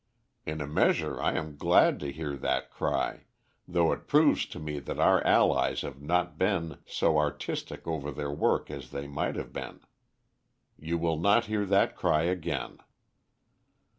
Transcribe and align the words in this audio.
In 0.47 0.61
a 0.61 0.65
measure 0.67 1.21
I 1.21 1.33
am 1.33 1.57
glad 1.57 1.99
to 1.99 2.11
hear 2.11 2.35
that 2.35 2.71
cry, 2.71 3.25
though 3.67 3.91
it 3.91 4.07
proves 4.07 4.47
to 4.47 4.57
me 4.59 4.79
that 4.79 4.99
our 4.99 5.23
allies 5.23 5.81
have 5.81 6.01
not 6.01 6.39
been 6.39 6.79
so 6.87 7.19
artistic 7.19 7.85
over 7.85 8.09
their 8.09 8.31
work 8.31 8.71
as 8.71 8.89
they 8.89 9.05
might 9.05 9.35
have 9.35 9.53
been. 9.53 9.81
You 10.75 10.97
will 10.97 11.19
not 11.19 11.45
hear 11.45 11.67
that 11.67 11.95
cry 11.95 12.23
again." 12.23 12.79